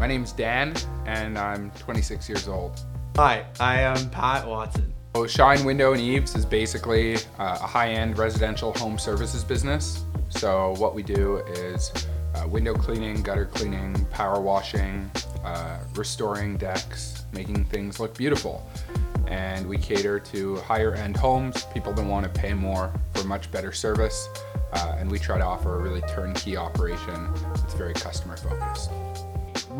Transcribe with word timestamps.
My 0.00 0.06
name's 0.06 0.32
Dan, 0.32 0.72
and 1.04 1.36
I'm 1.36 1.70
26 1.72 2.26
years 2.26 2.48
old. 2.48 2.80
Hi, 3.16 3.44
I 3.60 3.82
am 3.82 4.08
Pat 4.08 4.48
Watson. 4.48 4.94
So 5.14 5.26
Shine 5.26 5.62
Window 5.62 5.92
and 5.92 6.00
Eaves 6.00 6.34
is 6.34 6.46
basically 6.46 7.16
uh, 7.16 7.58
a 7.60 7.66
high-end 7.66 8.16
residential 8.16 8.72
home 8.72 8.98
services 8.98 9.44
business. 9.44 10.04
So 10.30 10.74
what 10.78 10.94
we 10.94 11.02
do 11.02 11.42
is 11.48 11.92
uh, 12.34 12.48
window 12.48 12.72
cleaning, 12.72 13.22
gutter 13.22 13.44
cleaning, 13.44 14.06
power 14.06 14.40
washing, 14.40 15.10
uh, 15.44 15.80
restoring 15.94 16.56
decks, 16.56 17.26
making 17.34 17.66
things 17.66 18.00
look 18.00 18.16
beautiful. 18.16 18.66
And 19.26 19.68
we 19.68 19.76
cater 19.76 20.18
to 20.18 20.56
higher 20.60 20.94
end 20.94 21.18
homes, 21.18 21.64
people 21.74 21.92
that 21.92 22.06
want 22.06 22.24
to 22.24 22.40
pay 22.40 22.54
more 22.54 22.90
for 23.12 23.24
much 23.24 23.52
better 23.52 23.70
service. 23.70 24.30
Uh, 24.72 24.96
and 24.98 25.10
we 25.10 25.18
try 25.18 25.36
to 25.36 25.44
offer 25.44 25.74
a 25.74 25.78
really 25.78 26.00
turnkey 26.02 26.56
operation 26.56 27.28
that's 27.54 27.74
very 27.74 27.92
customer 27.92 28.38
focused. 28.38 28.90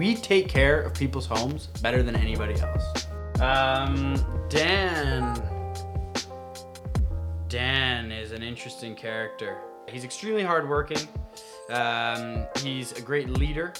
We 0.00 0.14
take 0.14 0.48
care 0.48 0.80
of 0.80 0.94
people's 0.94 1.26
homes 1.26 1.66
better 1.82 2.02
than 2.02 2.16
anybody 2.16 2.54
else. 2.58 3.06
Um, 3.38 4.46
Dan. 4.48 5.38
Dan 7.48 8.10
is 8.10 8.32
an 8.32 8.42
interesting 8.42 8.94
character. 8.94 9.58
He's 9.90 10.04
extremely 10.04 10.42
hardworking. 10.42 11.06
Um, 11.68 12.46
he's 12.62 12.92
a 12.92 13.02
great 13.02 13.28
leader, 13.28 13.74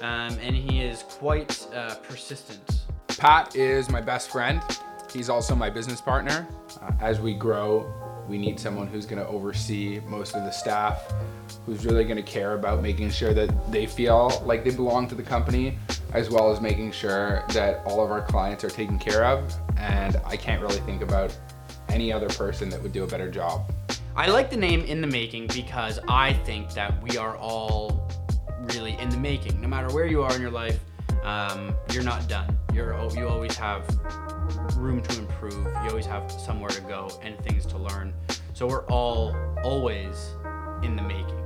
um, 0.00 0.38
and 0.40 0.54
he 0.54 0.80
is 0.80 1.02
quite 1.02 1.66
uh, 1.74 1.96
persistent. 2.08 2.84
Pat 3.08 3.56
is 3.56 3.90
my 3.90 4.00
best 4.00 4.30
friend. 4.30 4.62
He's 5.12 5.28
also 5.28 5.56
my 5.56 5.70
business 5.70 6.00
partner. 6.00 6.46
Uh, 6.80 6.92
as 7.00 7.18
we 7.18 7.34
grow, 7.34 7.92
we 8.28 8.38
need 8.38 8.58
someone 8.58 8.86
who's 8.86 9.06
going 9.06 9.20
to 9.20 9.28
oversee 9.28 10.00
most 10.06 10.34
of 10.34 10.44
the 10.44 10.50
staff, 10.50 11.12
who's 11.66 11.84
really 11.84 12.04
going 12.04 12.16
to 12.16 12.22
care 12.22 12.54
about 12.54 12.82
making 12.82 13.10
sure 13.10 13.34
that 13.34 13.72
they 13.72 13.86
feel 13.86 14.42
like 14.44 14.64
they 14.64 14.70
belong 14.70 15.08
to 15.08 15.14
the 15.14 15.22
company, 15.22 15.78
as 16.12 16.30
well 16.30 16.50
as 16.50 16.60
making 16.60 16.92
sure 16.92 17.44
that 17.50 17.82
all 17.84 18.04
of 18.04 18.10
our 18.10 18.22
clients 18.22 18.64
are 18.64 18.70
taken 18.70 18.98
care 18.98 19.24
of. 19.24 19.52
And 19.76 20.16
I 20.24 20.36
can't 20.36 20.62
really 20.62 20.80
think 20.80 21.02
about 21.02 21.36
any 21.88 22.12
other 22.12 22.28
person 22.28 22.68
that 22.70 22.82
would 22.82 22.92
do 22.92 23.04
a 23.04 23.06
better 23.06 23.30
job. 23.30 23.70
I 24.16 24.28
like 24.28 24.48
the 24.48 24.56
name 24.56 24.82
In 24.82 25.00
the 25.00 25.06
Making 25.06 25.48
because 25.48 25.98
I 26.08 26.32
think 26.32 26.72
that 26.74 27.02
we 27.02 27.18
are 27.18 27.36
all 27.36 28.08
really 28.74 28.96
in 28.98 29.08
the 29.08 29.16
making. 29.16 29.60
No 29.60 29.68
matter 29.68 29.92
where 29.92 30.06
you 30.06 30.22
are 30.22 30.34
in 30.34 30.40
your 30.40 30.50
life, 30.50 30.78
um, 31.24 31.74
you're 31.92 32.04
not 32.04 32.28
done. 32.28 32.56
You're 32.72 32.94
you 33.10 33.28
always 33.28 33.56
have 33.56 33.86
room 34.76 35.02
to 35.02 35.18
improve. 35.44 35.66
You 35.82 35.90
always 35.90 36.06
have 36.06 36.30
somewhere 36.30 36.70
to 36.70 36.80
go 36.82 37.10
and 37.22 37.38
things 37.40 37.66
to 37.66 37.78
learn. 37.78 38.12
So 38.52 38.66
we're 38.66 38.86
all 38.86 39.34
always 39.62 40.32
in 40.82 40.96
the 40.96 41.02
making, 41.02 41.42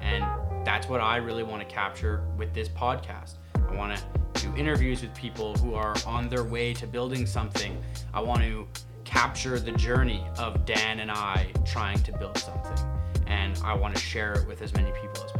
and 0.00 0.24
that's 0.66 0.88
what 0.88 1.00
I 1.00 1.16
really 1.16 1.42
want 1.42 1.66
to 1.66 1.74
capture 1.74 2.22
with 2.36 2.52
this 2.52 2.68
podcast. 2.68 3.34
I 3.68 3.74
want 3.74 3.96
to 3.96 4.42
do 4.42 4.54
interviews 4.56 5.02
with 5.02 5.14
people 5.14 5.54
who 5.56 5.74
are 5.74 5.94
on 6.06 6.28
their 6.28 6.44
way 6.44 6.74
to 6.74 6.86
building 6.86 7.26
something. 7.26 7.80
I 8.12 8.20
want 8.20 8.40
to 8.42 8.66
capture 9.04 9.58
the 9.58 9.72
journey 9.72 10.24
of 10.38 10.64
Dan 10.66 11.00
and 11.00 11.10
I 11.10 11.48
trying 11.64 12.02
to 12.02 12.12
build 12.12 12.36
something. 12.38 12.86
And 13.26 13.58
I 13.64 13.74
want 13.74 13.94
to 13.94 14.00
share 14.00 14.34
it 14.34 14.46
with 14.46 14.60
as 14.60 14.74
many 14.74 14.90
people 14.90 15.24
as 15.24 15.32
possible. 15.32 15.39